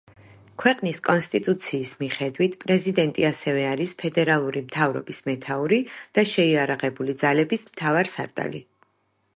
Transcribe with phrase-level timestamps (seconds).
[0.61, 5.81] ქვეყნის კონსტიტუციის მიხედვით პრეზიდენტი ასევე არის ფედერალური მთავრობის მეთაური
[6.19, 8.67] და შეიარაღებული ძალების მთავარსარდალი.